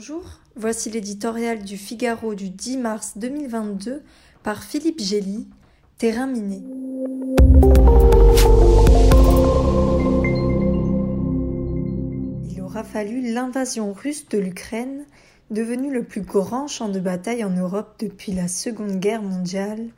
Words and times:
Bonjour, 0.00 0.24
voici 0.56 0.88
l'éditorial 0.88 1.62
du 1.62 1.76
Figaro 1.76 2.34
du 2.34 2.48
10 2.48 2.78
mars 2.78 3.18
2022 3.18 4.02
par 4.42 4.62
Philippe 4.64 4.98
Gély, 4.98 5.46
Terrain 5.98 6.26
miné. 6.26 6.62
Il 12.48 12.62
aura 12.62 12.82
fallu 12.82 13.30
l'invasion 13.34 13.92
russe 13.92 14.26
de 14.30 14.38
l'Ukraine, 14.38 15.04
devenu 15.50 15.92
le 15.92 16.02
plus 16.02 16.22
grand 16.22 16.66
champ 16.66 16.88
de 16.88 16.98
bataille 16.98 17.44
en 17.44 17.50
Europe 17.50 17.96
depuis 17.98 18.32
la 18.32 18.48
Seconde 18.48 18.98
Guerre 19.00 19.22
mondiale, 19.22 19.90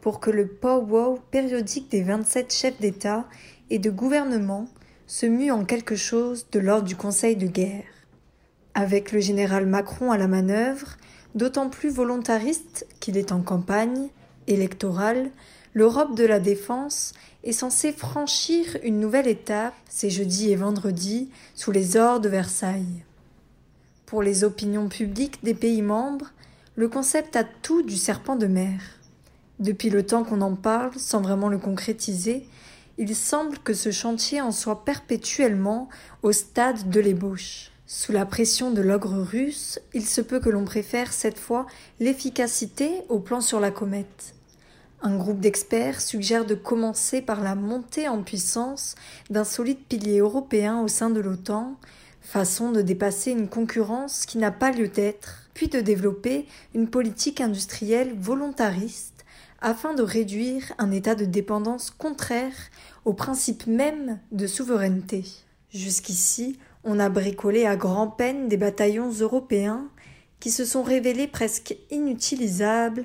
pour 0.00 0.18
que 0.18 0.30
le 0.30 0.46
pow-wow 0.46 1.18
périodique 1.30 1.90
des 1.90 2.02
27 2.02 2.50
chefs 2.54 2.80
d'État 2.80 3.28
et 3.68 3.78
de 3.78 3.90
gouvernement 3.90 4.66
se 5.06 5.26
mue 5.26 5.50
en 5.50 5.66
quelque 5.66 5.94
chose 5.94 6.46
de 6.52 6.58
l'ordre 6.58 6.88
du 6.88 6.96
Conseil 6.96 7.36
de 7.36 7.48
guerre. 7.48 7.84
Avec 8.74 9.12
le 9.12 9.20
général 9.20 9.66
Macron 9.66 10.12
à 10.12 10.18
la 10.18 10.28
manœuvre, 10.28 10.96
d'autant 11.34 11.68
plus 11.68 11.90
volontariste 11.90 12.86
qu'il 13.00 13.16
est 13.16 13.32
en 13.32 13.42
campagne 13.42 14.08
électorale, 14.46 15.30
l'Europe 15.74 16.16
de 16.16 16.24
la 16.24 16.40
défense 16.40 17.12
est 17.44 17.52
censée 17.52 17.92
franchir 17.92 18.78
une 18.82 19.00
nouvelle 19.00 19.28
étape 19.28 19.74
ces 19.88 20.10
jeudi 20.10 20.50
et 20.50 20.56
vendredi 20.56 21.28
sous 21.54 21.70
les 21.70 21.96
ors 21.96 22.20
de 22.20 22.28
Versailles. 22.28 23.04
Pour 24.06 24.22
les 24.22 24.44
opinions 24.44 24.88
publiques 24.88 25.42
des 25.42 25.54
pays 25.54 25.82
membres, 25.82 26.30
le 26.76 26.88
concept 26.88 27.36
a 27.36 27.44
tout 27.44 27.82
du 27.82 27.96
serpent 27.96 28.36
de 28.36 28.46
mer. 28.46 28.80
Depuis 29.58 29.90
le 29.90 30.04
temps 30.04 30.24
qu'on 30.24 30.40
en 30.40 30.54
parle 30.54 30.92
sans 30.96 31.20
vraiment 31.20 31.48
le 31.48 31.58
concrétiser, 31.58 32.46
il 32.98 33.14
semble 33.16 33.58
que 33.58 33.74
ce 33.74 33.90
chantier 33.90 34.40
en 34.40 34.52
soit 34.52 34.84
perpétuellement 34.84 35.88
au 36.22 36.32
stade 36.32 36.90
de 36.90 37.00
l'ébauche. 37.00 37.71
Sous 37.94 38.10
la 38.10 38.24
pression 38.24 38.70
de 38.70 38.80
l'ogre 38.80 39.20
russe, 39.20 39.78
il 39.92 40.06
se 40.06 40.22
peut 40.22 40.40
que 40.40 40.48
l'on 40.48 40.64
préfère 40.64 41.12
cette 41.12 41.38
fois 41.38 41.66
l'efficacité 42.00 43.02
au 43.10 43.18
plan 43.18 43.42
sur 43.42 43.60
la 43.60 43.70
comète. 43.70 44.34
Un 45.02 45.14
groupe 45.18 45.40
d'experts 45.40 46.00
suggère 46.00 46.46
de 46.46 46.54
commencer 46.54 47.20
par 47.20 47.42
la 47.42 47.54
montée 47.54 48.08
en 48.08 48.22
puissance 48.22 48.94
d'un 49.28 49.44
solide 49.44 49.84
pilier 49.90 50.20
européen 50.20 50.80
au 50.80 50.88
sein 50.88 51.10
de 51.10 51.20
l'OTAN, 51.20 51.76
façon 52.22 52.72
de 52.72 52.80
dépasser 52.80 53.30
une 53.30 53.48
concurrence 53.48 54.24
qui 54.24 54.38
n'a 54.38 54.50
pas 54.50 54.72
lieu 54.72 54.88
d'être, 54.88 55.50
puis 55.52 55.68
de 55.68 55.82
développer 55.82 56.46
une 56.74 56.88
politique 56.88 57.42
industrielle 57.42 58.16
volontariste 58.18 59.26
afin 59.60 59.92
de 59.92 60.02
réduire 60.02 60.72
un 60.78 60.90
état 60.92 61.14
de 61.14 61.26
dépendance 61.26 61.90
contraire 61.90 62.56
au 63.04 63.12
principe 63.12 63.66
même 63.66 64.18
de 64.32 64.46
souveraineté. 64.46 65.24
Jusqu'ici, 65.74 66.58
on 66.84 66.98
a 66.98 67.08
bricolé 67.08 67.66
à 67.66 67.76
grand-peine 67.76 68.48
des 68.48 68.56
bataillons 68.56 69.10
européens 69.10 69.88
qui 70.40 70.50
se 70.50 70.64
sont 70.64 70.82
révélés 70.82 71.28
presque 71.28 71.76
inutilisables 71.90 73.04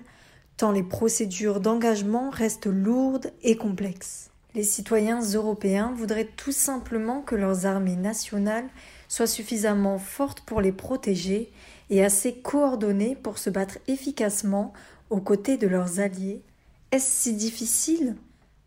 tant 0.57 0.71
les 0.71 0.83
procédures 0.83 1.59
d'engagement 1.59 2.31
restent 2.31 2.65
lourdes 2.65 3.31
et 3.43 3.55
complexes. 3.55 4.31
Les 4.55 4.63
citoyens 4.63 5.21
européens 5.21 5.93
voudraient 5.95 6.31
tout 6.35 6.51
simplement 6.51 7.21
que 7.21 7.35
leurs 7.35 7.67
armées 7.67 7.95
nationales 7.95 8.67
soient 9.07 9.27
suffisamment 9.27 9.99
fortes 9.99 10.41
pour 10.41 10.61
les 10.61 10.71
protéger 10.71 11.51
et 11.91 12.03
assez 12.03 12.33
coordonnées 12.33 13.15
pour 13.15 13.37
se 13.37 13.51
battre 13.51 13.77
efficacement 13.87 14.73
aux 15.11 15.21
côtés 15.21 15.57
de 15.57 15.67
leurs 15.67 15.99
alliés. 15.99 16.41
Est-ce 16.91 17.21
si 17.23 17.33
difficile? 17.33 18.15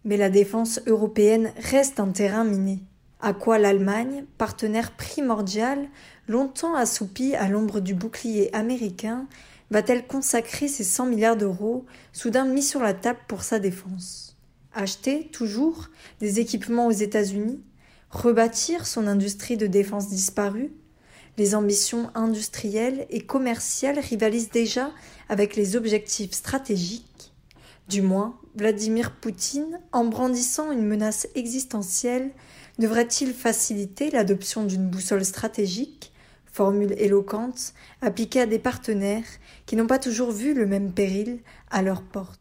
Mais 0.04 0.16
la 0.16 0.30
défense 0.30 0.80
européenne 0.86 1.52
reste 1.56 1.98
un 1.98 2.12
terrain 2.12 2.44
miné. 2.44 2.78
À 3.22 3.34
quoi 3.34 3.58
l'Allemagne, 3.58 4.24
partenaire 4.38 4.92
primordial, 4.92 5.88
longtemps 6.26 6.74
assoupi 6.74 7.34
à 7.34 7.48
l'ombre 7.48 7.80
du 7.80 7.92
bouclier 7.92 8.54
américain, 8.54 9.26
va-t-elle 9.70 10.06
consacrer 10.06 10.68
ses 10.68 10.84
100 10.84 11.06
milliards 11.06 11.36
d'euros, 11.36 11.84
soudain 12.14 12.46
mis 12.46 12.62
sur 12.62 12.80
la 12.80 12.94
table 12.94 13.18
pour 13.28 13.42
sa 13.42 13.58
défense? 13.58 14.38
Acheter, 14.72 15.28
toujours, 15.32 15.90
des 16.20 16.40
équipements 16.40 16.86
aux 16.86 16.92
États-Unis? 16.92 17.60
Rebâtir 18.10 18.86
son 18.86 19.06
industrie 19.06 19.58
de 19.58 19.66
défense 19.66 20.08
disparue? 20.08 20.72
Les 21.36 21.54
ambitions 21.54 22.10
industrielles 22.14 23.06
et 23.10 23.20
commerciales 23.20 23.98
rivalisent 23.98 24.50
déjà 24.50 24.92
avec 25.28 25.56
les 25.56 25.76
objectifs 25.76 26.32
stratégiques? 26.32 27.34
Du 27.86 28.00
moins, 28.00 28.38
Vladimir 28.54 29.12
Poutine, 29.12 29.80
en 29.92 30.04
brandissant 30.04 30.72
une 30.72 30.86
menace 30.86 31.28
existentielle, 31.34 32.30
devrait-il 32.80 33.34
faciliter 33.34 34.10
l'adoption 34.10 34.64
d'une 34.64 34.88
boussole 34.88 35.24
stratégique, 35.24 36.12
formule 36.46 36.94
éloquente, 36.96 37.74
appliquée 38.00 38.40
à 38.40 38.46
des 38.46 38.58
partenaires 38.58 39.28
qui 39.66 39.76
n'ont 39.76 39.86
pas 39.86 39.98
toujours 39.98 40.32
vu 40.32 40.54
le 40.54 40.66
même 40.66 40.92
péril 40.92 41.40
à 41.70 41.82
leur 41.82 42.02
porte? 42.02 42.39